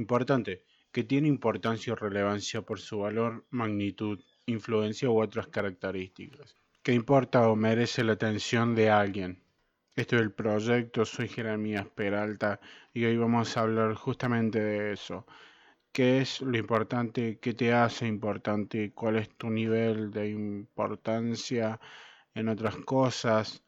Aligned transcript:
Importante, 0.00 0.64
que 0.92 1.04
tiene 1.04 1.28
importancia 1.28 1.92
o 1.92 1.96
relevancia 1.96 2.62
por 2.62 2.80
su 2.80 3.00
valor, 3.00 3.44
magnitud, 3.50 4.18
influencia 4.46 5.10
u 5.10 5.20
otras 5.20 5.48
características. 5.48 6.56
Que 6.82 6.94
importa 6.94 7.50
o 7.50 7.54
merece 7.54 8.02
la 8.02 8.14
atención 8.14 8.74
de 8.74 8.88
alguien. 8.88 9.42
Este 9.94 10.16
es 10.16 10.22
el 10.22 10.32
proyecto, 10.32 11.04
soy 11.04 11.28
Jeremías 11.28 11.86
Peralta 11.94 12.60
y 12.94 13.04
hoy 13.04 13.18
vamos 13.18 13.54
a 13.54 13.60
hablar 13.60 13.92
justamente 13.94 14.58
de 14.58 14.92
eso. 14.94 15.26
¿Qué 15.92 16.22
es 16.22 16.40
lo 16.40 16.56
importante? 16.56 17.38
¿Qué 17.38 17.52
te 17.52 17.74
hace 17.74 18.06
importante? 18.06 18.92
¿Cuál 18.94 19.16
es 19.16 19.28
tu 19.36 19.50
nivel 19.50 20.10
de 20.10 20.30
importancia 20.30 21.78
en 22.34 22.48
otras 22.48 22.76
cosas? 22.76 23.62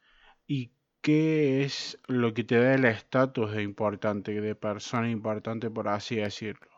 ¿Y 0.47 0.71
qué 1.03 1.65
es 1.65 1.99
lo 2.07 2.33
que 2.33 2.45
te 2.45 2.57
da 2.57 2.75
el 2.75 2.85
estatus 2.85 3.53
de 3.53 3.63
importante, 3.63 4.41
de 4.41 4.55
persona 4.55 5.11
importante, 5.11 5.69
por 5.69 5.89
así 5.89 6.17
decirlo? 6.17 6.69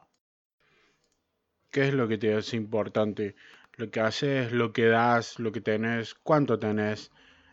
¿Qué 1.71 1.89
es 1.89 1.95
lo 1.95 2.09
que 2.09 2.19
te 2.19 2.35
hace 2.35 2.57
importante? 2.57 3.37
Lo 3.77 3.91
que 3.91 4.01
haces, 4.01 4.53
lo 4.53 4.73
que 4.73 4.87
das, 4.87 5.39
lo 5.39 5.53
que 5.53 5.61
tenés, 5.61 6.15
cuánto 6.15 6.59
tenés. 6.59 7.11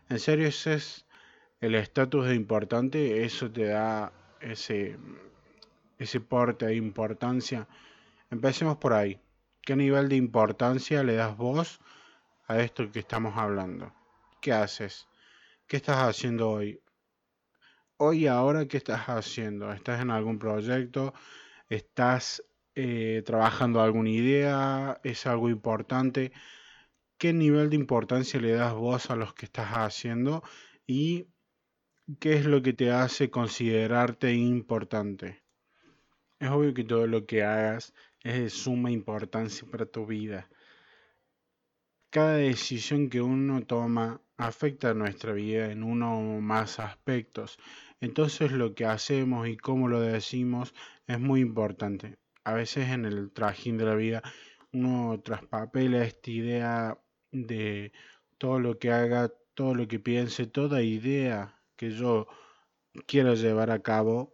En 0.09 0.19
serio, 0.19 0.47
ese 0.47 0.75
es 0.75 1.05
el 1.59 1.75
estatus 1.75 2.27
de 2.27 2.35
importante, 2.35 3.23
eso 3.25 3.51
te 3.51 3.65
da 3.65 4.13
ese, 4.39 4.97
ese 5.97 6.21
porte 6.21 6.67
de 6.67 6.75
importancia. 6.75 7.67
Empecemos 8.29 8.77
por 8.77 8.93
ahí. 8.93 9.19
¿Qué 9.61 9.75
nivel 9.75 10.07
de 10.07 10.15
importancia 10.15 11.03
le 11.03 11.15
das 11.15 11.35
vos 11.35 11.81
a 12.47 12.59
esto 12.59 12.91
que 12.91 12.99
estamos 12.99 13.37
hablando? 13.37 13.93
¿Qué 14.39 14.53
haces? 14.53 15.07
¿Qué 15.71 15.77
estás 15.77 15.99
haciendo 15.99 16.49
hoy? 16.49 16.81
Hoy 17.95 18.27
ahora, 18.27 18.67
¿qué 18.67 18.75
estás 18.75 19.05
haciendo? 19.07 19.71
¿Estás 19.71 20.01
en 20.01 20.11
algún 20.11 20.37
proyecto? 20.37 21.13
¿Estás 21.69 22.43
eh, 22.75 23.23
trabajando 23.25 23.79
alguna 23.79 24.09
idea, 24.09 24.99
es 25.01 25.25
algo 25.25 25.49
importante. 25.49 26.33
¿Qué 27.17 27.31
nivel 27.31 27.69
de 27.69 27.77
importancia 27.77 28.37
le 28.41 28.51
das 28.51 28.73
vos 28.73 29.09
a 29.11 29.15
los 29.15 29.33
que 29.33 29.45
estás 29.45 29.69
haciendo 29.69 30.43
y 30.85 31.27
qué 32.19 32.33
es 32.33 32.45
lo 32.45 32.61
que 32.61 32.73
te 32.73 32.91
hace 32.91 33.29
considerarte 33.29 34.33
importante? 34.33 35.41
Es 36.37 36.49
obvio 36.49 36.73
que 36.73 36.83
todo 36.83 37.07
lo 37.07 37.25
que 37.25 37.43
hagas 37.43 37.93
es 38.19 38.33
de 38.33 38.49
suma 38.49 38.91
importancia 38.91 39.65
para 39.71 39.85
tu 39.85 40.05
vida. 40.05 40.49
Cada 42.09 42.33
decisión 42.33 43.09
que 43.09 43.21
uno 43.21 43.61
toma 43.65 44.19
afecta 44.41 44.93
nuestra 44.93 45.33
vida 45.33 45.71
en 45.71 45.83
uno 45.83 46.17
o 46.17 46.41
más 46.41 46.79
aspectos. 46.79 47.57
Entonces 47.99 48.51
lo 48.51 48.75
que 48.75 48.85
hacemos 48.85 49.47
y 49.47 49.57
cómo 49.57 49.87
lo 49.87 50.01
decimos 50.01 50.73
es 51.07 51.19
muy 51.19 51.41
importante 51.41 52.17
a 52.43 52.53
veces 52.53 52.89
en 52.89 53.05
el 53.05 53.31
trajín 53.31 53.77
de 53.77 53.85
la 53.85 53.95
vida 53.95 54.21
uno 54.73 55.19
traspapela 55.21 56.03
esta 56.03 56.31
idea 56.31 56.97
de 57.31 57.91
todo 58.37 58.59
lo 58.59 58.79
que 58.79 58.91
haga, 58.91 59.31
todo 59.53 59.75
lo 59.75 59.87
que 59.87 59.99
piense, 59.99 60.47
toda 60.47 60.81
idea 60.81 61.59
que 61.75 61.91
yo 61.91 62.27
quiera 63.05 63.35
llevar 63.35 63.69
a 63.69 63.81
cabo 63.81 64.33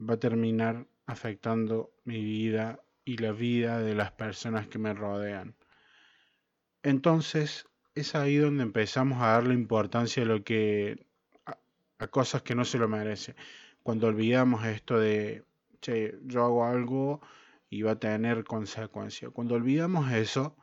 va 0.00 0.14
a 0.14 0.20
terminar 0.20 0.86
afectando 1.06 1.92
mi 2.04 2.22
vida 2.22 2.82
y 3.04 3.18
la 3.18 3.32
vida 3.32 3.80
de 3.80 3.94
las 3.94 4.12
personas 4.12 4.68
que 4.68 4.78
me 4.78 4.94
rodean. 4.94 5.54
Entonces, 6.82 7.66
es 8.00 8.14
ahí 8.14 8.36
donde 8.36 8.62
empezamos 8.62 9.22
a 9.22 9.28
darle 9.32 9.54
importancia 9.54 10.22
a 10.22 10.26
lo 10.26 10.42
que 10.42 11.06
a, 11.46 12.06
cosas 12.08 12.42
que 12.42 12.54
no 12.54 12.64
se 12.64 12.78
lo 12.78 12.88
merece. 12.88 13.34
Cuando 13.82 14.08
olvidamos 14.08 14.64
esto 14.64 14.98
de 14.98 15.44
che, 15.80 16.18
yo 16.24 16.44
hago 16.44 16.66
algo 16.66 17.20
y 17.68 17.82
va 17.82 17.92
a 17.92 17.98
tener 17.98 18.44
consecuencia. 18.44 19.30
Cuando 19.30 19.54
olvidamos 19.54 20.10
eso, 20.12 20.56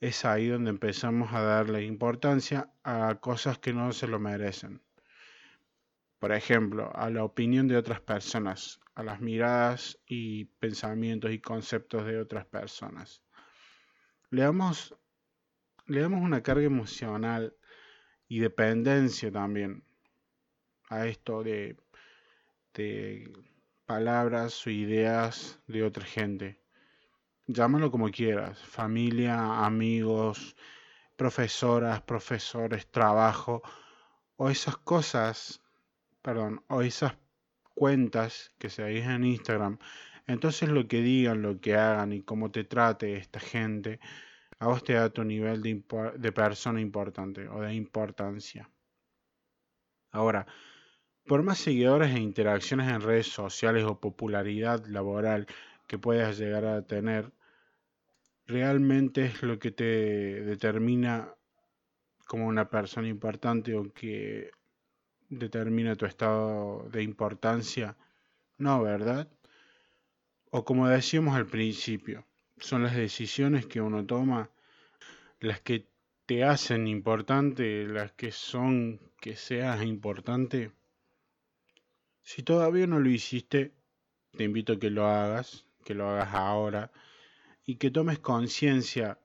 es 0.00 0.24
ahí 0.24 0.48
donde 0.48 0.70
empezamos 0.70 1.32
a 1.32 1.42
darle 1.42 1.84
importancia 1.84 2.70
a 2.82 3.14
cosas 3.20 3.58
que 3.58 3.72
no 3.72 3.92
se 3.92 4.06
lo 4.08 4.18
merecen. 4.18 4.82
Por 6.18 6.32
ejemplo, 6.32 6.90
a 6.94 7.10
la 7.10 7.24
opinión 7.24 7.68
de 7.68 7.76
otras 7.76 8.00
personas, 8.00 8.80
a 8.94 9.02
las 9.02 9.20
miradas 9.20 9.98
y 10.06 10.46
pensamientos 10.46 11.30
y 11.32 11.38
conceptos 11.38 12.06
de 12.06 12.18
otras 12.18 12.46
personas. 12.46 13.22
Le 14.30 14.42
damos, 14.42 14.94
le 15.86 16.00
damos 16.00 16.22
una 16.22 16.42
carga 16.42 16.64
emocional 16.64 17.54
y 18.28 18.38
dependencia 18.40 19.30
también 19.30 19.84
a 20.88 21.06
esto 21.06 21.42
de, 21.42 21.76
de 22.74 23.32
palabras 23.86 24.66
o 24.66 24.70
ideas 24.70 25.60
de 25.66 25.82
otra 25.82 26.04
gente. 26.04 26.60
Llámalo 27.46 27.90
como 27.90 28.10
quieras, 28.10 28.58
familia, 28.58 29.64
amigos, 29.64 30.56
profesoras, 31.16 32.00
profesores, 32.02 32.86
trabajo, 32.90 33.62
o 34.36 34.50
esas 34.50 34.78
cosas, 34.78 35.62
perdón, 36.22 36.64
o 36.68 36.82
esas 36.82 37.16
cuentas 37.74 38.52
que 38.58 38.70
se 38.70 38.84
seguís 38.84 39.04
en 39.04 39.24
Instagram. 39.24 39.78
Entonces 40.26 40.70
lo 40.70 40.88
que 40.88 41.02
digan, 41.02 41.42
lo 41.42 41.60
que 41.60 41.76
hagan 41.76 42.12
y 42.12 42.22
cómo 42.22 42.50
te 42.50 42.64
trate 42.64 43.16
esta 43.16 43.40
gente, 43.40 44.00
a 44.58 44.66
vos 44.66 44.82
te 44.84 44.94
da 44.94 45.10
tu 45.10 45.24
nivel 45.24 45.62
de, 45.62 45.82
de 46.16 46.32
persona 46.32 46.80
importante 46.80 47.48
o 47.48 47.60
de 47.60 47.74
importancia. 47.74 48.70
Ahora, 50.10 50.46
por 51.26 51.42
más 51.42 51.58
seguidores 51.58 52.14
e 52.14 52.20
interacciones 52.20 52.88
en 52.90 53.00
redes 53.00 53.28
sociales 53.28 53.84
o 53.84 54.00
popularidad 54.00 54.84
laboral 54.86 55.46
que 55.86 55.98
puedas 55.98 56.38
llegar 56.38 56.64
a 56.66 56.86
tener, 56.86 57.32
realmente 58.46 59.26
es 59.26 59.42
lo 59.42 59.58
que 59.58 59.70
te 59.70 59.84
determina 59.84 61.34
como 62.26 62.46
una 62.46 62.68
persona 62.68 63.08
importante 63.08 63.74
o 63.74 63.92
que 63.92 64.50
determina 65.28 65.96
tu 65.96 66.06
estado 66.06 66.88
de 66.90 67.02
importancia. 67.02 67.96
No, 68.58 68.82
¿verdad? 68.82 69.28
O 70.50 70.64
como 70.64 70.88
decíamos 70.88 71.34
al 71.34 71.46
principio, 71.46 72.26
son 72.58 72.82
las 72.82 72.94
decisiones 72.96 73.66
que 73.66 73.80
uno 73.80 74.04
toma 74.04 74.50
las 75.40 75.60
que 75.60 75.86
te 76.26 76.44
hacen 76.44 76.88
importante, 76.88 77.86
las 77.86 78.12
que 78.12 78.32
son 78.32 79.00
que 79.20 79.36
seas 79.36 79.82
importante. 79.82 80.72
Si 82.22 82.42
todavía 82.42 82.86
no 82.86 83.00
lo 83.00 83.10
hiciste, 83.10 83.72
te 84.36 84.44
invito 84.44 84.74
a 84.74 84.78
que 84.78 84.90
lo 84.90 85.06
hagas, 85.06 85.66
que 85.84 85.94
lo 85.94 86.08
hagas 86.08 86.34
ahora 86.34 86.90
y 87.66 87.76
que 87.76 87.90
tomes 87.90 88.18
conciencia 88.18 89.18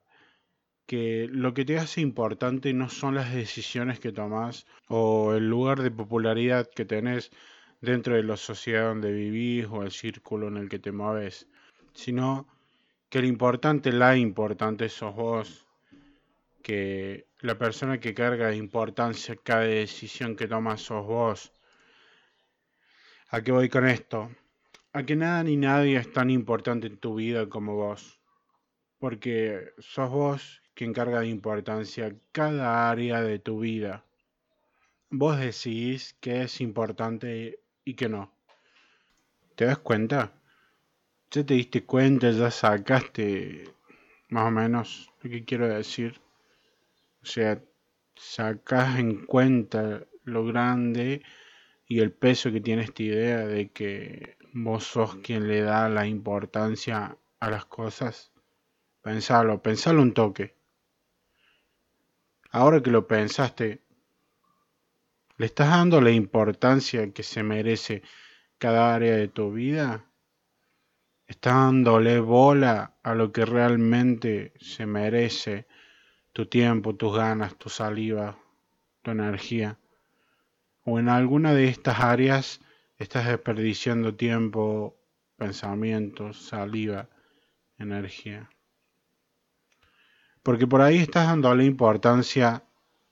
que 0.85 1.27
lo 1.29 1.53
que 1.53 1.65
te 1.65 1.77
hace 1.77 2.01
importante 2.01 2.73
no 2.73 2.89
son 2.89 3.15
las 3.15 3.33
decisiones 3.33 3.99
que 3.99 4.11
tomas 4.11 4.65
o 4.87 5.33
el 5.35 5.47
lugar 5.47 5.83
de 5.83 5.91
popularidad 5.91 6.67
que 6.67 6.83
tenés 6.83 7.31
dentro 7.79 8.15
de 8.15 8.23
la 8.23 8.37
sociedad 8.37 8.87
donde 8.87 9.11
vivís 9.11 9.67
o 9.69 9.83
el 9.83 9.91
círculo 9.91 10.47
en 10.47 10.57
el 10.57 10.67
que 10.67 10.79
te 10.79 10.91
mueves, 10.91 11.47
sino 11.93 12.47
que 13.09 13.21
lo 13.21 13.27
importante, 13.27 13.91
la 13.91 14.17
importante 14.17 14.89
sos 14.89 15.15
vos, 15.15 15.65
que 16.63 17.27
la 17.39 17.57
persona 17.57 17.99
que 17.99 18.13
carga 18.13 18.49
de 18.49 18.57
importancia 18.57 19.35
cada 19.35 19.61
decisión 19.61 20.35
que 20.35 20.47
tomas 20.47 20.81
sos 20.81 21.05
vos 21.05 21.53
¿A 23.31 23.43
qué 23.43 23.51
voy 23.51 23.69
con 23.69 23.85
esto? 23.85 24.31
A 24.91 25.03
que 25.03 25.15
nada 25.15 25.43
ni 25.43 25.55
nadie 25.55 25.97
es 25.97 26.11
tan 26.11 26.31
importante 26.31 26.87
en 26.87 26.97
tu 26.97 27.13
vida 27.13 27.47
como 27.47 27.75
vos. 27.75 28.19
Porque 28.97 29.71
sos 29.77 30.09
vos 30.09 30.63
quien 30.73 30.93
carga 30.93 31.19
de 31.19 31.27
importancia 31.27 32.15
cada 32.31 32.89
área 32.89 33.21
de 33.21 33.37
tu 33.37 33.59
vida. 33.59 34.03
Vos 35.11 35.37
decidís 35.37 36.15
qué 36.19 36.41
es 36.41 36.59
importante 36.59 37.59
y 37.85 37.93
qué 37.93 38.09
no. 38.09 38.33
¿Te 39.55 39.65
das 39.65 39.77
cuenta? 39.77 40.33
Ya 41.31 41.45
te 41.45 41.53
diste 41.53 41.85
cuenta, 41.85 42.31
ya 42.31 42.49
sacaste 42.49 43.71
más 44.29 44.47
o 44.47 44.51
menos 44.51 45.11
lo 45.21 45.29
que 45.29 45.45
quiero 45.45 45.67
decir. 45.67 46.19
O 47.21 47.25
sea, 47.27 47.61
sacas 48.15 48.97
en 48.97 49.27
cuenta 49.27 50.07
lo 50.23 50.43
grande 50.45 51.21
y 51.87 51.99
el 51.99 52.11
peso 52.13 52.51
que 52.51 52.61
tiene 52.61 52.81
esta 52.81 53.03
idea 53.03 53.45
de 53.45 53.69
que 53.69 54.37
vos 54.53 54.85
sos 54.85 55.17
quien 55.17 55.47
le 55.47 55.61
da 55.61 55.87
la 55.87 56.07
importancia 56.07 57.15
a 57.39 57.49
las 57.51 57.65
cosas, 57.65 58.31
pensalo, 59.03 59.61
pensalo 59.61 60.01
un 60.01 60.15
toque. 60.15 60.55
Ahora 62.49 62.81
que 62.81 62.89
lo 62.89 63.07
pensaste, 63.07 63.83
¿le 65.37 65.45
estás 65.45 65.69
dando 65.69 66.01
la 66.01 66.09
importancia 66.09 67.13
que 67.13 67.21
se 67.21 67.43
merece 67.43 68.01
cada 68.57 68.95
área 68.95 69.15
de 69.15 69.27
tu 69.27 69.53
vida? 69.53 70.08
¿Estás 71.29 71.53
dándole 71.53 72.19
bola 72.19 72.97
a 73.03 73.15
lo 73.15 73.31
que 73.31 73.45
realmente 73.45 74.51
se 74.59 74.85
merece 74.85 75.65
tu 76.33 76.47
tiempo, 76.47 76.95
tus 76.95 77.15
ganas, 77.15 77.55
tu 77.57 77.69
saliva, 77.69 78.37
tu 79.01 79.11
energía? 79.11 79.79
o 80.89 80.97
en 80.97 81.09
alguna 81.09 81.53
de 81.53 81.67
estas 81.67 81.99
áreas 81.99 82.61
estás 82.97 83.27
desperdiciando 83.27 84.15
tiempo 84.15 84.97
pensamientos, 85.37 86.47
saliva, 86.47 87.09
energía. 87.77 88.49
Porque 90.41 90.65
por 90.65 90.81
ahí 90.81 90.97
estás 90.97 91.27
dándole 91.27 91.63
importancia 91.65 92.63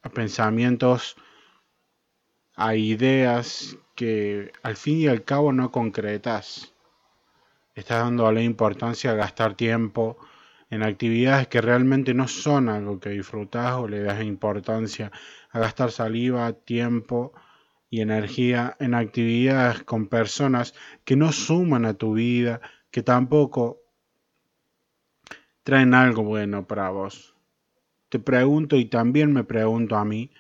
a 0.02 0.10
pensamientos, 0.10 1.16
a 2.56 2.76
ideas 2.76 3.78
que 3.96 4.52
al 4.64 4.76
fin 4.76 4.98
y 4.98 5.08
al 5.08 5.24
cabo 5.24 5.54
no 5.54 5.72
concretas. 5.72 6.74
Estás 7.78 8.00
dándole 8.00 8.44
importancia 8.44 9.12
a 9.12 9.14
gastar 9.14 9.54
tiempo 9.54 10.18
en 10.72 10.82
actividades 10.82 11.48
que 11.48 11.62
realmente 11.62 12.16
no 12.16 12.28
son 12.28 12.70
algo 12.70 13.00
que 13.00 13.12
disfrutas 13.12 13.74
o 13.74 13.88
le 13.88 14.00
das 14.02 14.24
importancia 14.24 15.12
a 15.52 15.60
gastar 15.60 15.92
saliva, 15.92 16.54
tiempo 16.54 17.34
y 17.92 18.02
energía 18.02 18.76
en 18.80 18.96
actividades 18.96 19.84
con 19.84 20.08
personas 20.08 20.74
que 21.06 21.16
no 21.16 21.32
suman 21.32 21.86
a 21.86 21.94
tu 21.94 22.16
vida, 22.16 22.62
que 22.90 23.04
tampoco 23.04 23.84
traen 25.62 25.94
algo 25.94 26.24
bueno 26.24 26.66
para 26.66 26.90
vos. 26.90 27.36
Te 28.10 28.18
pregunto 28.18 28.76
y 28.76 28.86
también 28.86 29.32
me 29.32 29.44
pregunto 29.44 29.98
a 29.98 30.04
mí, 30.04 30.32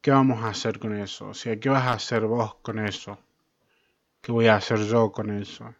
¿qué 0.00 0.12
vamos 0.12 0.42
a 0.42 0.48
hacer 0.48 0.78
con 0.78 0.96
eso? 0.96 1.28
O 1.28 1.34
sea, 1.34 1.60
¿qué 1.60 1.68
vas 1.68 1.84
a 1.84 1.92
hacer 1.92 2.22
vos 2.22 2.54
con 2.62 2.78
eso? 2.78 3.18
¿Qué 4.22 4.32
voy 4.32 4.46
a 4.46 4.56
hacer 4.56 4.78
yo 4.78 5.12
con 5.12 5.30
eso? 5.30 5.74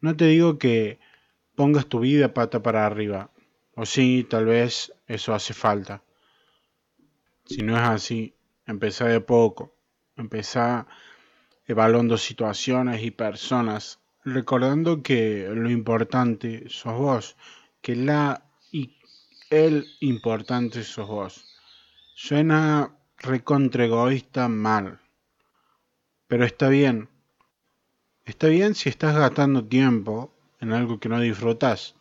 No 0.00 0.16
te 0.16 0.26
digo 0.26 0.58
que 0.58 1.00
pongas 1.56 1.86
tu 1.86 2.00
vida 2.00 2.34
pata 2.34 2.62
para 2.62 2.86
arriba, 2.86 3.30
o 3.74 3.84
sí, 3.84 4.26
tal 4.28 4.46
vez 4.46 4.92
eso 5.06 5.34
hace 5.34 5.54
falta. 5.54 6.02
Si 7.44 7.62
no 7.62 7.76
es 7.76 7.82
así, 7.82 8.34
empezá 8.66 9.06
de 9.06 9.20
poco, 9.20 9.74
empezá 10.16 10.86
evaluando 11.66 12.16
situaciones 12.16 13.02
y 13.02 13.10
personas, 13.10 14.00
recordando 14.24 15.02
que 15.02 15.48
lo 15.52 15.70
importante 15.70 16.68
sos 16.68 16.96
vos, 16.96 17.36
que 17.82 17.96
la 17.96 18.44
y 18.70 18.96
el 19.50 19.86
importante 20.00 20.84
sos 20.84 21.08
vos. 21.08 21.44
Suena 22.14 22.96
recontra 23.18 23.84
egoísta 23.84 24.48
mal, 24.48 25.00
pero 26.28 26.44
está 26.44 26.68
bien. 26.68 27.08
Está 28.28 28.48
bien 28.48 28.74
si 28.74 28.90
estás 28.90 29.16
gastando 29.16 29.64
tiempo 29.64 30.34
en 30.60 30.74
algo 30.74 31.00
que 31.00 31.08
no 31.08 31.18
disfrutas. 31.18 31.94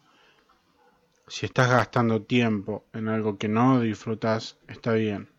Si 1.25 1.45
estás 1.45 1.69
gastando 1.69 2.21
tiempo 2.21 2.83
en 2.91 3.07
algo 3.07 3.37
que 3.37 3.47
no 3.47 3.79
disfrutas, 3.79 4.57
está 4.67 4.91
bien. 4.91 5.29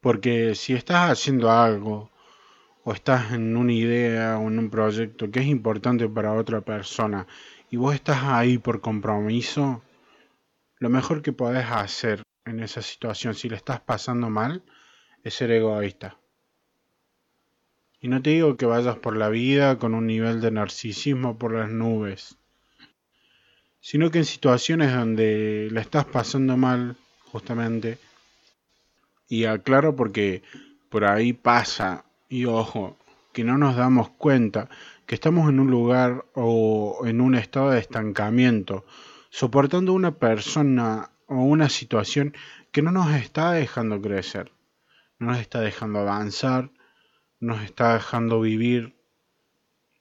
Porque 0.00 0.54
si 0.54 0.74
estás 0.74 1.10
haciendo 1.10 1.50
algo 1.50 2.12
o 2.84 2.92
estás 2.92 3.32
en 3.32 3.56
una 3.56 3.72
idea 3.72 4.38
o 4.38 4.46
en 4.46 4.60
un 4.60 4.70
proyecto 4.70 5.28
que 5.28 5.40
es 5.40 5.46
importante 5.46 6.08
para 6.08 6.34
otra 6.34 6.60
persona 6.60 7.26
y 7.68 7.76
vos 7.76 7.92
estás 7.92 8.22
ahí 8.22 8.58
por 8.58 8.80
compromiso, 8.80 9.82
lo 10.78 10.88
mejor 10.88 11.20
que 11.20 11.32
podés 11.32 11.66
hacer 11.68 12.22
en 12.44 12.60
esa 12.60 12.80
situación, 12.80 13.34
si 13.34 13.48
le 13.48 13.56
estás 13.56 13.80
pasando 13.80 14.30
mal, 14.30 14.62
es 15.24 15.34
ser 15.34 15.50
egoísta. 15.50 16.19
Y 18.00 18.08
no 18.08 18.22
te 18.22 18.30
digo 18.30 18.56
que 18.56 18.66
vayas 18.66 18.96
por 18.96 19.16
la 19.16 19.28
vida 19.28 19.78
con 19.78 19.94
un 19.94 20.06
nivel 20.06 20.40
de 20.40 20.50
narcisismo 20.50 21.38
por 21.38 21.52
las 21.52 21.70
nubes, 21.70 22.38
sino 23.80 24.10
que 24.10 24.18
en 24.18 24.24
situaciones 24.24 24.94
donde 24.94 25.68
la 25.70 25.82
estás 25.82 26.06
pasando 26.06 26.56
mal, 26.56 26.96
justamente, 27.30 27.98
y 29.28 29.44
aclaro 29.44 29.96
porque 29.96 30.42
por 30.88 31.04
ahí 31.04 31.34
pasa, 31.34 32.04
y 32.28 32.46
ojo, 32.46 32.96
que 33.32 33.44
no 33.44 33.58
nos 33.58 33.76
damos 33.76 34.08
cuenta 34.10 34.68
que 35.06 35.14
estamos 35.14 35.48
en 35.50 35.60
un 35.60 35.70
lugar 35.70 36.24
o 36.34 37.02
en 37.04 37.20
un 37.20 37.34
estado 37.34 37.70
de 37.70 37.80
estancamiento, 37.80 38.84
soportando 39.28 39.92
una 39.92 40.12
persona 40.12 41.10
o 41.26 41.36
una 41.36 41.68
situación 41.68 42.34
que 42.72 42.82
no 42.82 42.92
nos 42.92 43.12
está 43.14 43.52
dejando 43.52 44.00
crecer, 44.00 44.52
no 45.18 45.28
nos 45.28 45.38
está 45.38 45.60
dejando 45.60 46.00
avanzar, 46.00 46.70
nos 47.40 47.62
está 47.62 47.94
dejando 47.94 48.40
vivir, 48.40 48.96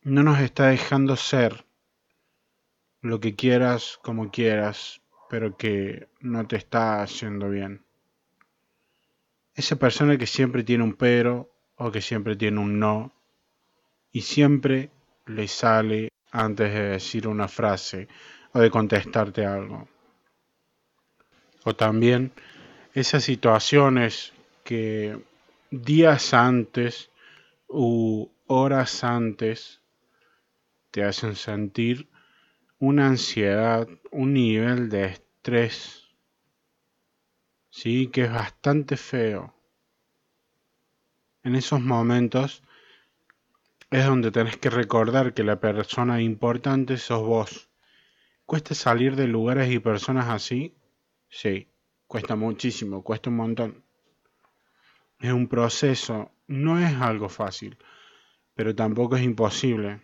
no 0.04 0.24
nos 0.24 0.40
está 0.40 0.68
dejando 0.68 1.16
ser 1.16 1.66
lo 3.02 3.20
que 3.20 3.36
quieras 3.36 4.00
como 4.02 4.30
quieras, 4.30 5.02
pero 5.30 5.58
que 5.58 6.10
no 6.20 6.46
te 6.48 6.58
está 6.58 7.02
haciendo 7.02 7.50
bien 7.50 7.84
esa 9.60 9.76
persona 9.76 10.18
que 10.18 10.26
siempre 10.26 10.64
tiene 10.64 10.86
un 10.86 10.94
pero 10.94 11.52
o 11.76 11.92
que 11.92 12.02
siempre 12.02 12.38
tiene 12.38 12.60
un 12.62 12.80
no 12.80 13.12
y 14.14 14.22
siempre 14.22 14.90
le 15.26 15.50
sale 15.50 16.14
antes 16.32 16.74
de 16.74 16.82
decir 16.82 17.28
una 17.28 17.50
frase 17.50 18.08
o 18.54 18.60
de 18.60 18.72
contestarte 18.72 19.46
algo. 19.46 19.90
O 21.66 21.76
también 21.76 22.32
esas 22.94 23.26
situaciones 23.26 24.32
que 24.64 25.20
días 25.72 26.34
antes 26.34 27.10
u 27.70 28.32
horas 28.48 29.04
antes 29.04 29.82
te 30.92 31.04
hacen 31.04 31.36
sentir 31.36 32.10
una 32.80 33.08
ansiedad, 33.08 33.88
un 34.12 34.34
nivel 34.34 34.90
de 34.90 35.06
estrés 35.06 36.10
¿sí? 37.70 38.08
que 38.08 38.24
es 38.24 38.32
bastante 38.32 38.98
feo. 38.98 39.54
En 41.44 41.56
esos 41.56 41.80
momentos 41.82 42.64
es 43.90 44.06
donde 44.06 44.32
tenés 44.32 44.58
que 44.58 44.70
recordar 44.70 45.34
que 45.34 45.44
la 45.44 45.60
persona 45.60 46.22
importante 46.22 46.98
sos 46.98 47.22
vos. 47.22 47.70
¿Cuesta 48.46 48.76
salir 48.76 49.16
de 49.16 49.28
lugares 49.28 49.72
y 49.72 49.80
personas 49.80 50.28
así? 50.30 50.76
Sí, 51.30 51.68
cuesta 52.08 52.36
muchísimo, 52.36 53.04
cuesta 53.04 53.30
un 53.30 53.38
montón. 53.38 53.84
Es 55.20 55.32
un 55.32 55.48
proceso, 55.48 56.32
no 56.50 56.80
es 56.80 56.94
algo 56.96 57.30
fácil, 57.30 57.78
pero 58.56 58.76
tampoco 58.76 59.16
es 59.16 59.24
imposible. 59.24 60.02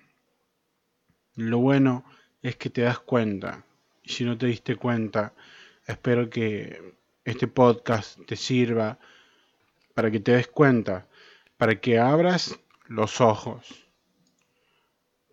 Lo 1.35 1.57
bueno 1.57 2.05
es 2.41 2.55
que 2.55 2.69
te 2.69 2.81
das 2.81 2.99
cuenta, 2.99 3.65
y 4.03 4.09
si 4.11 4.23
no 4.23 4.37
te 4.37 4.45
diste 4.45 4.75
cuenta, 4.75 5.33
espero 5.87 6.29
que 6.29 6.93
este 7.25 7.47
podcast 7.47 8.19
te 8.27 8.35
sirva 8.35 8.99
para 9.95 10.11
que 10.11 10.19
te 10.19 10.33
des 10.33 10.47
cuenta, 10.47 11.07
para 11.57 11.81
que 11.81 11.97
abras 11.97 12.59
los 12.87 13.21
ojos, 13.21 13.87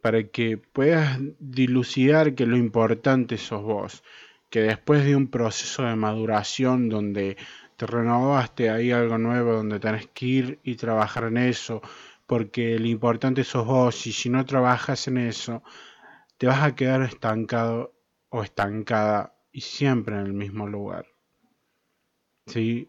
para 0.00 0.24
que 0.28 0.56
puedas 0.56 1.18
dilucidar 1.38 2.34
que 2.34 2.46
lo 2.46 2.56
importante 2.56 3.36
sos 3.36 3.62
vos, 3.62 4.02
que 4.48 4.60
después 4.60 5.04
de 5.04 5.14
un 5.14 5.28
proceso 5.28 5.82
de 5.82 5.94
maduración 5.94 6.88
donde 6.88 7.36
te 7.82 7.86
renovaste, 7.88 8.70
hay 8.70 8.92
algo 8.92 9.18
nuevo 9.18 9.54
donde 9.54 9.80
tenés 9.80 10.06
que 10.06 10.26
ir 10.26 10.60
y 10.62 10.76
trabajar 10.76 11.24
en 11.24 11.36
eso, 11.36 11.82
porque 12.26 12.78
lo 12.78 12.86
importante 12.86 13.42
sos 13.42 13.66
vos 13.66 14.06
y 14.06 14.12
si 14.12 14.28
no 14.28 14.46
trabajas 14.46 15.08
en 15.08 15.18
eso, 15.18 15.64
te 16.38 16.46
vas 16.46 16.62
a 16.62 16.76
quedar 16.76 17.02
estancado 17.02 17.92
o 18.28 18.44
estancada 18.44 19.34
y 19.50 19.62
siempre 19.62 20.14
en 20.14 20.26
el 20.26 20.32
mismo 20.32 20.68
lugar. 20.68 21.06
¿sí? 22.46 22.88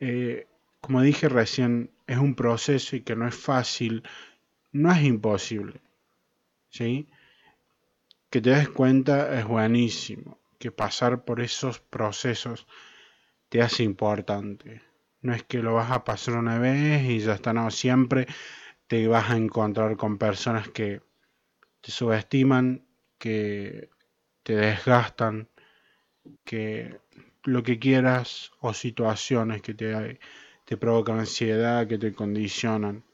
Eh, 0.00 0.46
como 0.82 1.00
dije 1.00 1.30
recién, 1.30 1.90
es 2.06 2.18
un 2.18 2.34
proceso 2.34 2.96
y 2.96 3.00
que 3.00 3.16
no 3.16 3.26
es 3.26 3.34
fácil, 3.34 4.02
no 4.70 4.92
es 4.92 5.02
imposible. 5.02 5.80
¿sí? 6.68 7.08
Que 8.28 8.42
te 8.42 8.50
des 8.50 8.68
cuenta 8.68 9.40
es 9.40 9.46
buenísimo, 9.46 10.38
que 10.58 10.70
pasar 10.70 11.24
por 11.24 11.40
esos 11.40 11.80
procesos 11.80 12.66
te 13.50 13.60
hace 13.60 13.82
importante. 13.82 14.80
No 15.20 15.34
es 15.34 15.42
que 15.42 15.58
lo 15.58 15.74
vas 15.74 15.90
a 15.90 16.04
pasar 16.04 16.36
una 16.36 16.58
vez 16.58 17.02
y 17.02 17.18
ya 17.18 17.34
está, 17.34 17.52
no, 17.52 17.70
siempre 17.70 18.26
te 18.86 19.06
vas 19.06 19.30
a 19.30 19.36
encontrar 19.36 19.96
con 19.98 20.16
personas 20.16 20.68
que 20.68 21.02
te 21.82 21.90
subestiman, 21.90 22.86
que 23.18 23.90
te 24.42 24.56
desgastan, 24.56 25.48
que 26.44 27.00
lo 27.44 27.62
que 27.62 27.78
quieras 27.78 28.52
o 28.60 28.72
situaciones 28.72 29.62
que 29.62 29.74
te, 29.74 30.18
provocan 30.76 31.18
ansiedad, 31.18 31.86
que 31.86 31.98
te 31.98 32.12
condicionan. 32.12 33.04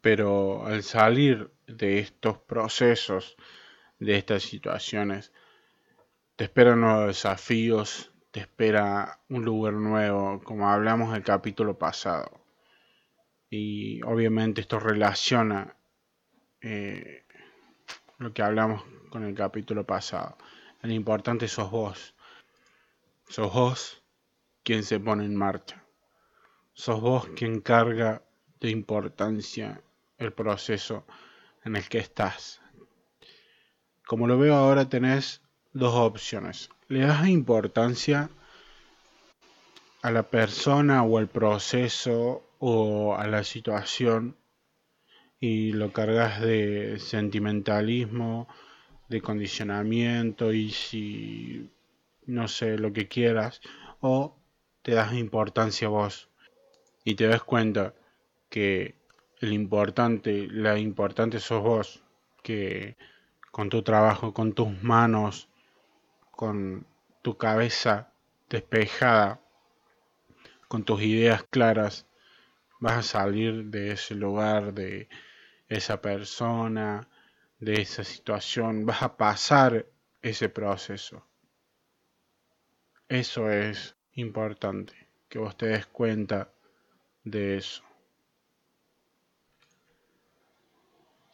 Pero 0.00 0.66
al 0.66 0.82
salir 0.82 1.50
de 1.66 1.98
estos 1.98 2.38
procesos, 2.38 3.36
de 3.98 4.16
estas 4.16 4.42
situaciones, 4.42 5.32
te 6.36 6.44
esperan 6.44 6.80
nuevos 6.80 7.06
desafíos, 7.08 8.13
te 8.34 8.40
espera 8.40 9.20
un 9.28 9.44
lugar 9.44 9.74
nuevo, 9.74 10.42
como 10.42 10.68
hablamos 10.68 11.10
en 11.10 11.14
el 11.14 11.22
capítulo 11.22 11.78
pasado. 11.78 12.44
Y 13.48 14.02
obviamente 14.02 14.60
esto 14.60 14.80
relaciona 14.80 15.76
eh, 16.60 17.24
lo 18.18 18.34
que 18.34 18.42
hablamos 18.42 18.82
con 19.08 19.22
el 19.22 19.36
capítulo 19.36 19.86
pasado. 19.86 20.36
El 20.82 20.90
importante 20.90 21.46
sos 21.46 21.70
vos. 21.70 22.16
Sos 23.28 23.54
vos 23.54 24.02
quien 24.64 24.82
se 24.82 24.98
pone 24.98 25.24
en 25.24 25.36
marcha. 25.36 25.84
Sos 26.72 27.00
vos 27.00 27.28
quien 27.36 27.60
carga 27.60 28.24
de 28.58 28.68
importancia 28.70 29.80
el 30.18 30.32
proceso 30.32 31.06
en 31.62 31.76
el 31.76 31.88
que 31.88 31.98
estás. 31.98 32.60
Como 34.04 34.26
lo 34.26 34.36
veo 34.36 34.56
ahora, 34.56 34.88
tenés 34.88 35.40
dos 35.72 35.94
opciones. 35.94 36.73
Le 36.88 37.00
das 37.00 37.26
importancia 37.28 38.28
a 40.02 40.10
la 40.10 40.22
persona 40.22 41.02
o 41.02 41.16
al 41.16 41.28
proceso 41.28 42.42
o 42.58 43.16
a 43.16 43.26
la 43.26 43.42
situación 43.42 44.36
y 45.40 45.72
lo 45.72 45.92
cargas 45.92 46.40
de 46.40 46.98
sentimentalismo, 46.98 48.48
de 49.08 49.20
condicionamiento 49.20 50.52
y 50.52 50.70
si 50.70 51.70
no 52.26 52.48
sé 52.48 52.78
lo 52.78 52.92
que 52.92 53.08
quieras 53.08 53.60
o 54.00 54.36
te 54.82 54.92
das 54.92 55.14
importancia 55.14 55.88
a 55.88 55.90
vos 55.90 56.28
y 57.04 57.14
te 57.14 57.26
das 57.26 57.42
cuenta 57.42 57.94
que 58.50 58.94
el 59.40 59.52
importante, 59.52 60.48
la 60.50 60.78
importante 60.78 61.40
sos 61.40 61.62
vos, 61.62 62.02
que 62.42 62.96
con 63.50 63.68
tu 63.68 63.82
trabajo, 63.82 64.32
con 64.34 64.52
tus 64.52 64.82
manos, 64.82 65.48
con 66.36 66.86
tu 67.22 67.36
cabeza 67.36 68.12
despejada, 68.48 69.40
con 70.68 70.84
tus 70.84 71.02
ideas 71.02 71.44
claras, 71.50 72.06
vas 72.80 72.98
a 72.98 73.02
salir 73.02 73.66
de 73.66 73.92
ese 73.92 74.14
lugar, 74.14 74.74
de 74.74 75.08
esa 75.68 76.00
persona, 76.00 77.08
de 77.58 77.80
esa 77.80 78.04
situación, 78.04 78.84
vas 78.86 79.02
a 79.02 79.16
pasar 79.16 79.86
ese 80.22 80.48
proceso. 80.48 81.26
Eso 83.08 83.50
es 83.50 83.96
importante, 84.12 85.08
que 85.28 85.38
vos 85.38 85.56
te 85.56 85.66
des 85.66 85.86
cuenta 85.86 86.52
de 87.22 87.56
eso. 87.56 87.82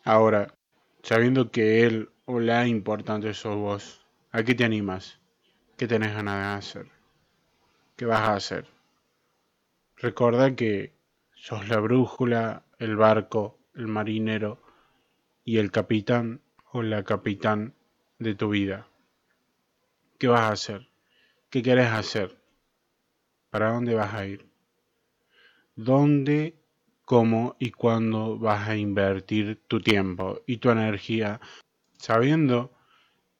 Ahora, 0.04 0.54
sabiendo 1.02 1.50
que 1.50 1.84
él 1.84 2.10
o 2.24 2.40
la 2.40 2.66
importante 2.66 3.34
sos 3.34 3.56
vos, 3.56 3.99
¿a 4.32 4.42
qué 4.44 4.54
te 4.54 4.64
animas? 4.64 5.18
¿Qué 5.76 5.86
tenés 5.88 6.14
ganas 6.14 6.36
de 6.36 6.58
hacer? 6.58 6.86
¿Qué 7.96 8.04
vas 8.04 8.20
a 8.20 8.34
hacer? 8.34 8.66
Recuerda 9.96 10.54
que 10.54 10.94
sos 11.34 11.68
la 11.68 11.78
brújula, 11.78 12.64
el 12.78 12.96
barco, 12.96 13.58
el 13.74 13.86
marinero 13.86 14.62
y 15.44 15.58
el 15.58 15.70
capitán 15.70 16.40
o 16.72 16.82
la 16.82 17.02
capitán 17.02 17.74
de 18.18 18.34
tu 18.34 18.50
vida. 18.50 18.88
¿Qué 20.18 20.28
vas 20.28 20.42
a 20.42 20.52
hacer? 20.52 20.88
¿Qué 21.50 21.62
querés 21.62 21.88
hacer? 21.88 22.38
¿Para 23.50 23.72
dónde 23.72 23.94
vas 23.94 24.14
a 24.14 24.26
ir? 24.26 24.48
¿Dónde 25.74 26.60
cómo 27.04 27.56
y 27.58 27.72
cuándo 27.72 28.38
vas 28.38 28.68
a 28.68 28.76
invertir 28.76 29.60
tu 29.66 29.80
tiempo 29.80 30.42
y 30.46 30.58
tu 30.58 30.70
energía, 30.70 31.40
sabiendo 31.98 32.79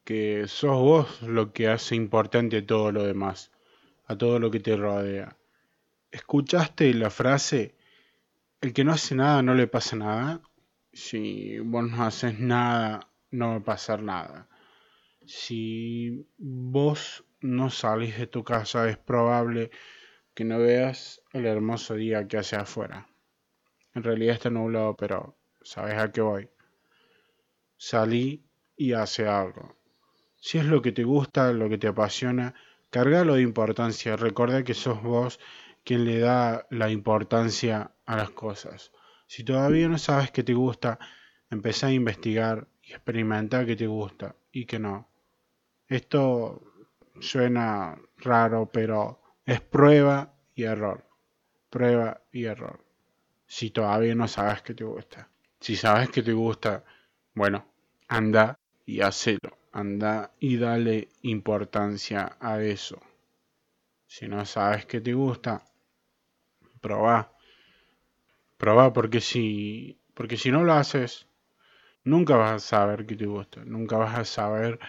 que 0.04 0.46
sos 0.48 0.78
vos 0.78 1.22
lo 1.22 1.52
que 1.52 1.68
hace 1.68 1.94
importante 1.94 2.62
todo 2.62 2.92
lo 2.92 3.04
demás, 3.04 3.50
a 4.06 4.16
todo 4.16 4.38
lo 4.38 4.50
que 4.50 4.60
te 4.60 4.76
rodea. 4.76 5.36
¿Escuchaste 6.10 6.92
la 6.94 7.10
frase, 7.10 7.76
el 8.60 8.72
que 8.72 8.84
no 8.84 8.92
hace 8.92 9.14
nada 9.14 9.42
no 9.42 9.54
le 9.54 9.66
pasa 9.66 9.96
nada? 9.96 10.42
Si 10.92 11.58
vos 11.60 11.88
no 11.88 12.04
haces 12.04 12.38
nada, 12.40 13.08
no 13.30 13.50
va 13.50 13.56
a 13.56 13.64
pasar 13.64 14.02
nada. 14.02 14.48
Si 15.24 16.26
vos 16.38 17.24
no 17.40 17.70
salís 17.70 18.18
de 18.18 18.26
tu 18.26 18.42
casa, 18.42 18.88
es 18.88 18.98
probable 18.98 19.70
que 20.34 20.44
no 20.44 20.58
veas 20.58 21.22
el 21.32 21.46
hermoso 21.46 21.94
día 21.94 22.26
que 22.26 22.38
hace 22.38 22.56
afuera. 22.56 23.08
En 23.94 24.02
realidad 24.02 24.34
está 24.34 24.50
nublado, 24.50 24.96
pero 24.96 25.36
sabes 25.62 25.96
a 25.96 26.10
qué 26.10 26.20
voy. 26.20 26.48
Salí 27.76 28.44
y 28.76 28.92
hace 28.92 29.26
algo. 29.26 29.79
Si 30.40 30.58
es 30.58 30.64
lo 30.64 30.82
que 30.82 30.92
te 30.92 31.04
gusta, 31.04 31.52
lo 31.52 31.68
que 31.68 31.78
te 31.78 31.88
apasiona, 31.88 32.54
cargalo 32.90 33.34
de 33.34 33.42
importancia. 33.42 34.16
Recuerda 34.16 34.64
que 34.64 34.74
sos 34.74 35.02
vos 35.02 35.38
quien 35.84 36.04
le 36.04 36.18
da 36.18 36.66
la 36.70 36.90
importancia 36.90 37.92
a 38.06 38.16
las 38.16 38.30
cosas. 38.30 38.92
Si 39.26 39.44
todavía 39.44 39.88
no 39.88 39.98
sabes 39.98 40.30
que 40.30 40.42
te 40.42 40.54
gusta, 40.54 40.98
empezá 41.50 41.88
a 41.88 41.92
investigar 41.92 42.66
y 42.82 42.92
experimentar 42.92 43.66
que 43.66 43.76
te 43.76 43.86
gusta 43.86 44.34
y 44.52 44.66
que 44.66 44.78
no. 44.78 45.08
Esto 45.88 46.62
suena 47.20 47.96
raro, 48.18 48.70
pero 48.72 49.22
es 49.46 49.60
prueba 49.60 50.34
y 50.54 50.64
error. 50.64 51.06
Prueba 51.70 52.20
y 52.32 52.44
error 52.44 52.90
si 53.50 53.70
todavía 53.70 54.14
no 54.14 54.28
sabes 54.28 54.62
que 54.62 54.74
te 54.74 54.84
gusta. 54.84 55.28
Si 55.58 55.74
sabes 55.74 56.08
que 56.08 56.22
te 56.22 56.32
gusta, 56.32 56.84
bueno, 57.34 57.66
anda 58.06 58.56
y 58.86 59.00
hacelo. 59.00 59.59
Anda 59.72 60.32
y 60.40 60.56
dale 60.56 61.08
importancia 61.22 62.36
a 62.40 62.60
eso. 62.62 63.00
Si 64.06 64.26
no 64.26 64.44
sabes 64.44 64.86
que 64.86 65.00
te 65.00 65.12
gusta, 65.14 65.64
probá. 66.80 67.32
Probá 68.56 68.92
porque 68.92 69.20
si, 69.20 69.98
porque 70.14 70.36
si 70.36 70.50
no 70.50 70.64
lo 70.64 70.72
haces, 70.72 71.26
nunca 72.04 72.36
vas 72.36 72.52
a 72.52 72.58
saber 72.58 73.06
que 73.06 73.16
te 73.16 73.26
gusta. 73.26 73.64
Nunca 73.64 73.96
vas 73.96 74.18
a 74.18 74.24
saber 74.24 74.80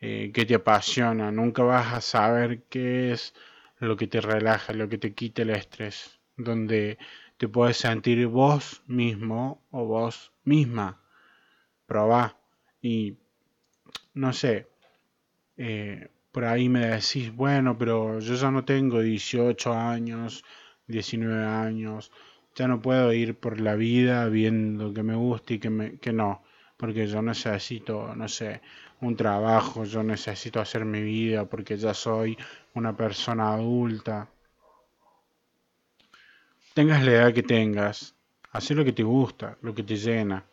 eh, 0.00 0.30
qué 0.34 0.44
te 0.44 0.54
apasiona. 0.54 1.32
Nunca 1.32 1.62
vas 1.62 1.92
a 1.94 2.00
saber 2.00 2.64
qué 2.64 3.12
es 3.12 3.34
lo 3.78 3.96
que 3.96 4.06
te 4.06 4.20
relaja, 4.20 4.72
lo 4.72 4.88
que 4.88 4.98
te 4.98 5.14
quita 5.14 5.42
el 5.42 5.50
estrés. 5.50 6.20
Donde 6.36 6.98
te 7.38 7.48
puedes 7.48 7.78
sentir 7.78 8.26
vos 8.26 8.82
mismo 8.86 9.66
o 9.70 9.86
vos 9.86 10.32
misma. 10.44 11.00
Probá 11.86 12.36
y 12.82 13.16
no 14.14 14.32
sé, 14.32 14.68
eh, 15.56 16.08
por 16.32 16.44
ahí 16.44 16.68
me 16.68 16.86
decís, 16.86 17.34
bueno, 17.34 17.76
pero 17.78 18.20
yo 18.20 18.34
ya 18.34 18.50
no 18.50 18.64
tengo 18.64 19.00
18 19.00 19.72
años, 19.72 20.44
19 20.86 21.44
años, 21.44 22.10
ya 22.54 22.68
no 22.68 22.80
puedo 22.80 23.12
ir 23.12 23.34
por 23.36 23.60
la 23.60 23.74
vida 23.74 24.26
viendo 24.28 24.92
que 24.92 25.02
me 25.02 25.14
gusta 25.16 25.54
y 25.54 25.58
que, 25.58 25.70
me, 25.70 25.98
que 25.98 26.12
no, 26.12 26.42
porque 26.76 27.06
yo 27.06 27.22
necesito, 27.22 28.14
no 28.14 28.28
sé, 28.28 28.60
un 29.00 29.16
trabajo, 29.16 29.84
yo 29.84 30.02
necesito 30.02 30.60
hacer 30.60 30.84
mi 30.84 31.02
vida 31.02 31.44
porque 31.44 31.76
ya 31.76 31.94
soy 31.94 32.36
una 32.74 32.96
persona 32.96 33.54
adulta 33.54 34.28
tengas 36.78 37.02
la 37.02 37.10
edad 37.10 37.34
que 37.34 37.42
tengas, 37.42 38.14
haz 38.52 38.70
lo 38.70 38.84
que 38.84 38.92
te 38.92 39.02
gusta, 39.02 39.58
lo 39.62 39.74
que 39.74 39.82
te 39.82 39.96
llena. 39.96 40.44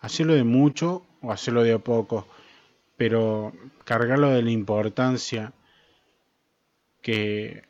Hacelo 0.00 0.32
de 0.34 0.44
mucho 0.44 1.02
o 1.22 1.32
hacerlo 1.32 1.64
de 1.64 1.72
a 1.72 1.80
poco, 1.80 2.24
pero 2.96 3.52
cargarlo 3.84 4.30
de 4.30 4.42
la 4.42 4.50
importancia 4.50 5.52
que 7.02 7.62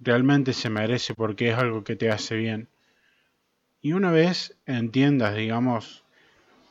realmente 0.00 0.52
se 0.52 0.70
merece 0.70 1.14
porque 1.14 1.50
es 1.50 1.58
algo 1.58 1.84
que 1.84 1.96
te 1.96 2.10
hace 2.10 2.36
bien. 2.36 2.68
Y 3.80 3.92
una 3.92 4.10
vez 4.10 4.56
entiendas, 4.66 5.36
digamos, 5.36 6.04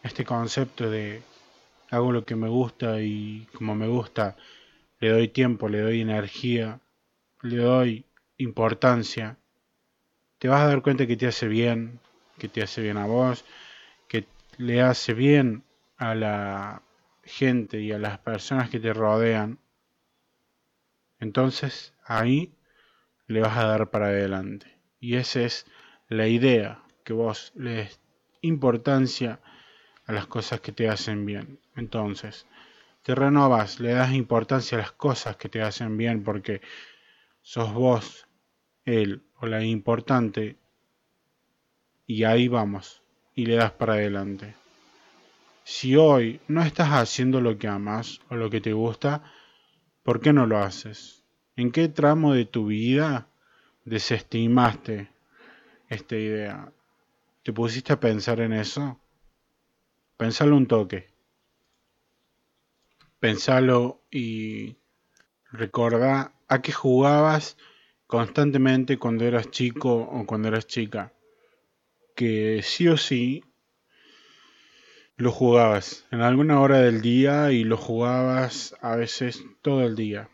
este 0.04 0.24
concepto 0.24 0.90
de 0.90 1.22
hago 1.90 2.12
lo 2.12 2.26
que 2.26 2.36
me 2.36 2.48
gusta 2.48 3.02
y 3.02 3.48
como 3.54 3.76
me 3.76 3.88
gusta, 3.88 4.38
le 5.00 5.10
doy 5.10 5.28
tiempo, 5.28 5.68
le 5.68 5.82
doy 5.82 6.02
energía, 6.02 6.80
le 7.42 7.58
doy 7.58 8.06
importancia, 8.38 9.38
te 10.40 10.48
vas 10.48 10.62
a 10.62 10.68
dar 10.68 10.82
cuenta 10.82 11.06
que 11.06 11.18
te 11.18 11.28
hace 11.28 11.48
bien, 11.48 12.00
que 12.38 12.48
te 12.48 12.64
hace 12.64 12.82
bien 12.82 12.98
a 12.98 13.06
vos, 13.06 13.46
que 14.08 14.26
le 14.58 14.82
hace 14.82 15.14
bien 15.14 15.64
a 15.98 16.16
la 16.16 16.82
gente 17.32 17.82
y 17.82 17.92
a 17.92 18.00
las 18.00 18.20
personas 18.20 18.70
que 18.70 18.80
te 18.80 18.94
rodean. 18.94 19.60
Entonces 21.20 21.94
ahí 22.04 22.54
le 23.28 23.42
vas 23.42 23.58
a 23.58 23.66
dar 23.66 23.90
para 23.90 24.08
adelante. 24.08 24.68
Y 25.00 25.16
esa 25.16 25.42
es 25.42 25.66
la 26.10 26.28
idea, 26.28 26.84
que 27.04 27.14
vos 27.14 27.54
le 27.56 27.72
des 27.72 28.00
importancia 28.42 29.40
a 30.06 30.12
las 30.12 30.28
cosas 30.28 30.60
que 30.60 30.72
te 30.72 30.90
hacen 30.90 31.26
bien. 31.26 31.60
Entonces, 31.76 32.46
te 33.04 33.16
renovas, 33.16 33.80
le 33.80 33.94
das 33.94 34.12
importancia 34.14 34.78
a 34.78 34.82
las 34.82 34.92
cosas 34.92 35.38
que 35.38 35.50
te 35.50 35.62
hacen 35.62 35.98
bien 35.98 36.24
porque 36.24 36.62
sos 37.42 37.74
vos 37.74 38.28
el 38.86 39.24
o 39.40 39.48
la 39.48 39.64
importante 39.64 40.58
y 42.06 42.24
ahí 42.26 42.48
vamos 42.48 43.02
y 43.34 43.46
le 43.46 43.56
das 43.56 43.72
para 43.72 43.94
adelante. 43.94 44.61
Si 45.64 45.96
hoy 45.96 46.42
no 46.48 46.64
estás 46.64 46.90
haciendo 46.90 47.40
lo 47.40 47.58
que 47.58 47.68
amas 47.68 48.20
o 48.30 48.36
lo 48.36 48.50
que 48.50 48.62
te 48.62 48.74
gusta, 48.74 49.24
¿por 50.04 50.20
qué 50.20 50.34
no 50.34 50.48
lo 50.48 50.58
haces? 50.58 51.24
¿En 51.56 51.72
qué 51.72 51.88
tramo 51.88 52.34
de 52.34 52.46
tu 52.46 52.68
vida 52.68 53.28
desestimaste 53.86 55.12
esta 55.88 56.16
idea? 56.16 56.72
¿Te 57.44 57.54
pusiste 57.54 57.94
a 57.94 58.00
pensar 58.00 58.40
en 58.40 58.54
eso? 58.54 59.00
Pensalo 60.18 60.58
un 60.58 60.68
toque. 60.68 61.10
Pensalo 63.20 64.02
y 64.10 64.78
recordá 65.52 66.34
a 66.48 66.62
qué 66.62 66.72
jugabas 66.72 67.58
constantemente 68.08 68.98
cuando 68.98 69.26
eras 69.26 69.52
chico 69.52 69.94
o 69.94 70.26
cuando 70.26 70.48
eras 70.48 70.66
chica, 70.66 71.14
que 72.16 72.62
sí 72.64 72.88
o 72.88 72.98
sí 72.98 73.44
lo 75.22 75.32
jugabas 75.32 76.08
en 76.10 76.22
alguna 76.22 76.60
hora 76.60 76.80
del 76.80 77.02
día 77.02 77.52
y 77.52 77.64
lo 77.64 77.78
jugabas 77.78 78.76
a 78.82 78.96
veces 78.96 79.44
todo 79.62 79.84
el 79.86 79.96
día. 79.96 80.30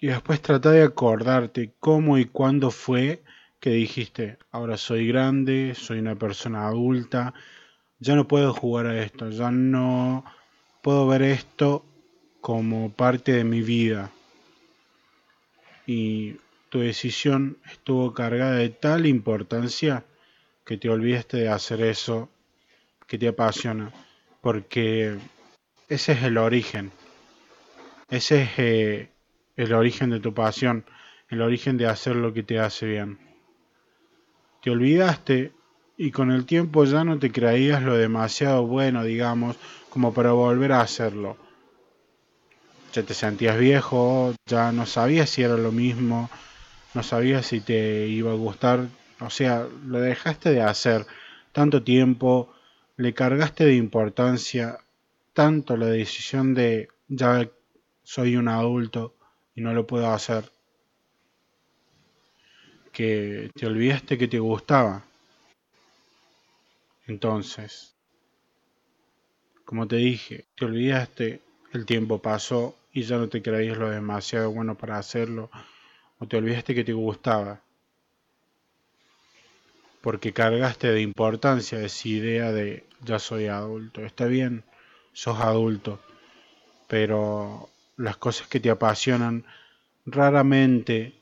Y 0.00 0.08
después 0.08 0.42
trata 0.42 0.72
de 0.72 0.82
acordarte 0.82 1.72
cómo 1.78 2.18
y 2.18 2.24
cuándo 2.24 2.72
fue 2.72 3.22
que 3.60 3.70
dijiste, 3.70 4.38
ahora 4.50 4.78
soy 4.78 5.06
grande, 5.06 5.74
soy 5.76 6.00
una 6.00 6.16
persona 6.16 6.66
adulta, 6.66 7.34
ya 8.00 8.16
no 8.16 8.26
puedo 8.26 8.52
jugar 8.52 8.86
a 8.86 9.00
esto, 9.00 9.30
ya 9.30 9.52
no 9.52 10.24
puedo 10.82 11.06
ver 11.06 11.22
esto 11.22 11.84
como 12.40 12.90
parte 12.90 13.30
de 13.30 13.44
mi 13.44 13.62
vida. 13.62 14.10
Y 15.86 16.34
tu 16.68 16.80
decisión 16.80 17.58
estuvo 17.70 18.12
cargada 18.12 18.56
de 18.56 18.70
tal 18.70 19.06
importancia 19.06 20.04
que 20.64 20.76
te 20.76 20.90
olvidaste 20.90 21.36
de 21.36 21.48
hacer 21.48 21.80
eso 21.80 22.28
que 23.06 23.18
te 23.18 23.28
apasiona, 23.28 23.92
porque 24.46 25.18
ese 25.88 26.12
es 26.12 26.22
el 26.22 26.38
origen, 26.38 26.92
ese 28.08 28.42
es 28.42 28.50
eh, 28.58 29.10
el 29.56 29.72
origen 29.72 30.10
de 30.10 30.20
tu 30.20 30.34
pasión, 30.34 30.84
el 31.28 31.42
origen 31.42 31.76
de 31.76 31.88
hacer 31.88 32.14
lo 32.14 32.32
que 32.32 32.44
te 32.44 32.60
hace 32.60 32.86
bien. 32.86 33.18
Te 34.62 34.70
olvidaste 34.70 35.50
y 35.96 36.12
con 36.12 36.30
el 36.30 36.46
tiempo 36.46 36.84
ya 36.84 37.02
no 37.02 37.18
te 37.18 37.32
creías 37.32 37.82
lo 37.82 37.96
demasiado 37.96 38.64
bueno, 38.68 39.02
digamos, 39.02 39.56
como 39.90 40.14
para 40.14 40.30
volver 40.30 40.70
a 40.70 40.80
hacerlo. 40.80 41.36
Ya 42.92 43.02
te 43.02 43.14
sentías 43.14 43.58
viejo, 43.58 44.32
ya 44.48 44.70
no 44.70 44.86
sabías 44.86 45.28
si 45.28 45.42
era 45.42 45.56
lo 45.56 45.72
mismo, 45.72 46.30
no 46.94 47.02
sabías 47.02 47.46
si 47.46 47.60
te 47.60 48.06
iba 48.06 48.30
a 48.30 48.36
gustar, 48.36 48.86
o 49.18 49.28
sea, 49.28 49.66
lo 49.86 49.98
dejaste 49.98 50.50
de 50.50 50.62
hacer 50.62 51.04
tanto 51.50 51.82
tiempo, 51.82 52.52
le 52.96 53.12
cargaste 53.12 53.64
de 53.64 53.74
importancia 53.74 54.78
tanto 55.32 55.76
la 55.76 55.86
decisión 55.86 56.54
de 56.54 56.88
ya 57.08 57.48
soy 58.02 58.36
un 58.36 58.48
adulto 58.48 59.14
y 59.54 59.60
no 59.60 59.74
lo 59.74 59.86
puedo 59.86 60.10
hacer, 60.10 60.50
que 62.92 63.50
te 63.54 63.66
olvidaste 63.66 64.16
que 64.16 64.28
te 64.28 64.38
gustaba. 64.38 65.04
Entonces, 67.06 67.94
como 69.64 69.86
te 69.86 69.96
dije, 69.96 70.46
te 70.56 70.64
olvidaste, 70.64 71.42
el 71.72 71.84
tiempo 71.84 72.22
pasó 72.22 72.76
y 72.92 73.02
ya 73.02 73.18
no 73.18 73.28
te 73.28 73.42
creías 73.42 73.76
lo 73.76 73.90
demasiado 73.90 74.50
bueno 74.50 74.76
para 74.76 74.98
hacerlo, 74.98 75.50
o 76.18 76.26
te 76.26 76.38
olvidaste 76.38 76.74
que 76.74 76.84
te 76.84 76.94
gustaba, 76.94 77.60
porque 80.06 80.32
cargaste 80.32 80.92
de 80.92 81.00
importancia 81.00 81.82
esa 81.82 82.08
idea 82.08 82.52
de 82.52 82.86
ya 83.04 83.18
soy 83.18 83.48
adulto. 83.48 84.02
Está 84.02 84.26
bien, 84.26 84.62
sos 85.12 85.40
adulto, 85.40 85.98
pero 86.86 87.68
las 87.96 88.16
cosas 88.16 88.46
que 88.46 88.60
te 88.60 88.70
apasionan 88.70 89.44
raramente 90.04 91.12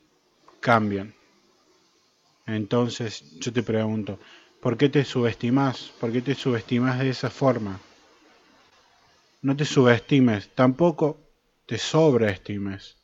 cambian. 0.59 1.15
Entonces 2.45 3.39
yo 3.39 3.51
te 3.51 3.63
pregunto, 3.63 4.19
¿por 4.61 4.77
qué 4.77 4.87
te 4.89 5.03
subestimas? 5.03 5.91
¿Por 5.99 6.11
qué 6.11 6.21
te 6.21 6.35
subestimas 6.35 6.99
de 6.99 7.09
esa 7.09 7.31
forma? 7.31 7.79
No 9.41 9.57
te 9.57 9.65
subestimes, 9.65 10.49
tampoco 10.53 11.17
te 11.65 11.79
sobreestimes. 11.79 12.97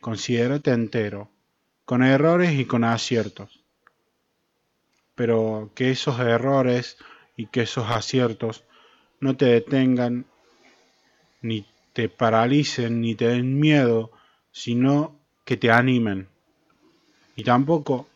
Considérate 0.00 0.70
entero, 0.70 1.30
con 1.84 2.02
errores 2.02 2.58
y 2.58 2.64
con 2.64 2.84
aciertos. 2.84 3.59
Pero 5.20 5.70
que 5.74 5.90
esos 5.90 6.18
errores 6.18 6.96
y 7.36 7.48
que 7.48 7.60
esos 7.60 7.90
aciertos 7.90 8.64
no 9.20 9.36
te 9.36 9.44
detengan, 9.44 10.24
ni 11.42 11.66
te 11.92 12.08
paralicen, 12.08 13.02
ni 13.02 13.14
te 13.14 13.28
den 13.28 13.60
miedo, 13.60 14.12
sino 14.50 15.20
que 15.44 15.58
te 15.58 15.70
animen. 15.70 16.26
Y 17.36 17.44
tampoco 17.44 18.08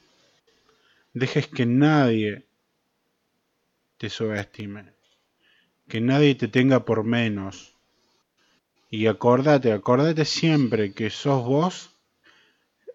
dejes 1.13 1.47
que 1.47 1.67
nadie 1.67 2.47
te 3.99 4.09
subestime, 4.09 4.95
que 5.87 6.01
nadie 6.01 6.35
te 6.37 6.49
tenga 6.49 6.87
por 6.87 7.05
menos. 7.05 7.77
Y 8.89 9.09
acordate, 9.09 9.73
acordate 9.73 10.25
siempre 10.25 10.95
que 10.95 11.11
sos 11.11 11.45
vos 11.45 11.91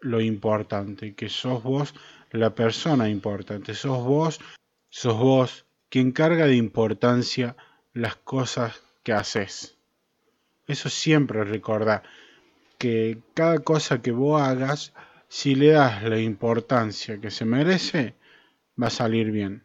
lo 0.01 0.19
importante, 0.19 1.13
que 1.13 1.29
sos 1.29 1.62
vos 1.62 1.93
la 2.31 2.53
persona 2.53 3.09
importante, 3.09 3.73
sos 3.73 4.03
vos, 4.03 4.39
sos 4.89 5.17
vos 5.17 5.65
quien 5.89 6.11
carga 6.11 6.45
de 6.45 6.55
importancia 6.55 7.55
las 7.93 8.15
cosas 8.15 8.81
que 9.03 9.13
haces. 9.13 9.77
Eso 10.67 10.89
siempre 10.89 11.43
recordá, 11.43 12.03
que 12.77 13.19
cada 13.33 13.59
cosa 13.59 14.01
que 14.01 14.11
vos 14.11 14.41
hagas 14.41 14.93
si 15.27 15.55
le 15.55 15.71
das 15.71 16.03
la 16.03 16.19
importancia 16.19 17.19
que 17.19 17.31
se 17.31 17.45
merece, 17.45 18.15
va 18.81 18.87
a 18.87 18.91
salir 18.91 19.31
bien. 19.31 19.63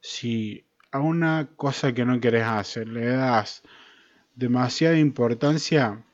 Si 0.00 0.64
a 0.90 1.00
una 1.00 1.48
cosa 1.56 1.92
que 1.92 2.04
no 2.04 2.20
querés 2.20 2.44
hacer 2.44 2.88
le 2.88 3.06
das 3.06 3.62
demasiada 4.34 4.98
importancia, 4.98 6.04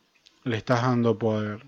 le 0.45 0.57
estás 0.57 0.83
dando 0.83 1.19
poder. 1.19 1.64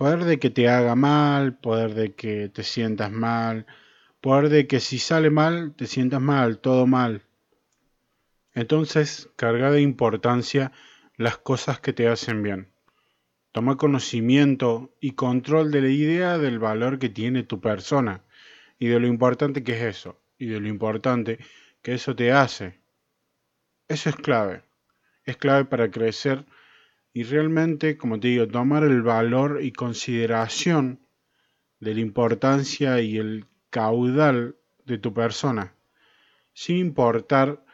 Poder 0.00 0.24
de 0.24 0.38
que 0.38 0.48
te 0.48 0.66
haga 0.66 0.94
mal, 0.94 1.58
poder 1.58 1.92
de 1.92 2.14
que 2.14 2.48
te 2.48 2.62
sientas 2.62 3.12
mal, 3.12 3.66
poder 4.22 4.48
de 4.48 4.66
que 4.66 4.80
si 4.80 4.98
sale 4.98 5.28
mal, 5.28 5.74
te 5.74 5.86
sientas 5.86 6.22
mal, 6.22 6.58
todo 6.58 6.86
mal. 6.86 7.20
Entonces, 8.54 9.28
carga 9.36 9.70
de 9.70 9.82
importancia 9.82 10.72
las 11.18 11.36
cosas 11.36 11.80
que 11.80 11.92
te 11.92 12.08
hacen 12.08 12.42
bien. 12.42 12.72
Toma 13.52 13.76
conocimiento 13.76 14.96
y 15.02 15.10
control 15.10 15.70
de 15.70 15.82
la 15.82 15.90
idea 15.90 16.38
del 16.38 16.58
valor 16.58 16.98
que 16.98 17.10
tiene 17.10 17.42
tu 17.42 17.60
persona 17.60 18.24
y 18.78 18.86
de 18.86 19.00
lo 19.00 19.06
importante 19.06 19.62
que 19.62 19.76
es 19.76 19.98
eso 19.98 20.18
y 20.38 20.46
de 20.46 20.60
lo 20.60 20.68
importante 20.68 21.40
que 21.82 21.92
eso 21.92 22.16
te 22.16 22.32
hace. 22.32 22.80
Eso 23.86 24.08
es 24.08 24.16
clave. 24.16 24.62
Es 25.26 25.36
clave 25.36 25.66
para 25.66 25.90
crecer 25.90 26.46
y 27.12 27.24
realmente, 27.24 27.96
como 27.96 28.20
te 28.20 28.28
digo, 28.28 28.46
tomar 28.46 28.84
el 28.84 29.02
valor 29.02 29.60
y 29.62 29.72
consideración 29.72 31.00
de 31.80 31.94
la 31.94 32.00
importancia 32.00 33.00
y 33.00 33.18
el 33.18 33.46
caudal 33.70 34.56
de 34.84 34.98
tu 34.98 35.12
persona, 35.12 35.74
sin 36.52 36.76
importar 36.76 37.64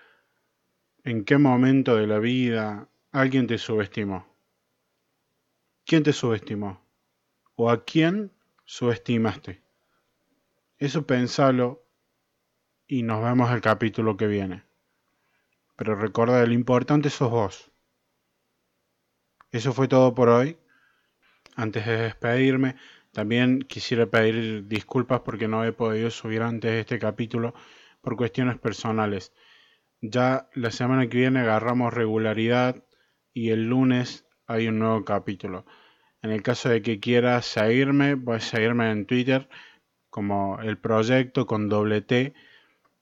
en 1.04 1.24
qué 1.24 1.38
momento 1.38 1.96
de 1.96 2.06
la 2.06 2.18
vida 2.18 2.88
alguien 3.12 3.46
te 3.46 3.58
subestimó. 3.58 4.26
¿Quién 5.84 6.02
te 6.02 6.12
subestimó? 6.12 6.84
¿O 7.54 7.70
a 7.70 7.84
quién 7.84 8.32
subestimaste? 8.64 9.62
Eso 10.78 11.06
pensalo 11.06 11.86
y 12.86 13.02
nos 13.02 13.22
vemos 13.22 13.50
el 13.50 13.60
capítulo 13.60 14.16
que 14.16 14.26
viene. 14.26 14.64
Pero 15.76 15.94
recuerda, 15.94 16.44
lo 16.44 16.52
importante 16.52 17.10
sos 17.10 17.30
vos. 17.30 17.70
Eso 19.52 19.72
fue 19.72 19.88
todo 19.88 20.14
por 20.14 20.28
hoy. 20.28 20.58
Antes 21.54 21.86
de 21.86 21.96
despedirme, 21.96 22.76
también 23.12 23.62
quisiera 23.62 24.06
pedir 24.06 24.66
disculpas 24.68 25.20
porque 25.20 25.48
no 25.48 25.64
he 25.64 25.72
podido 25.72 26.10
subir 26.10 26.42
antes 26.42 26.72
este 26.72 26.98
capítulo 26.98 27.54
por 28.02 28.16
cuestiones 28.16 28.58
personales. 28.58 29.32
Ya 30.02 30.48
la 30.54 30.70
semana 30.70 31.08
que 31.08 31.18
viene 31.18 31.40
agarramos 31.40 31.94
regularidad 31.94 32.84
y 33.32 33.50
el 33.50 33.68
lunes 33.68 34.26
hay 34.46 34.68
un 34.68 34.78
nuevo 34.78 35.04
capítulo. 35.04 35.64
En 36.22 36.30
el 36.30 36.42
caso 36.42 36.68
de 36.68 36.82
que 36.82 37.00
quieras 37.00 37.46
seguirme, 37.46 38.16
puedes 38.16 38.44
seguirme 38.44 38.90
en 38.90 39.06
Twitter 39.06 39.48
como 40.10 40.60
el 40.60 40.78
proyecto 40.78 41.46
con 41.46 41.68
doble 41.68 42.02
T 42.02 42.34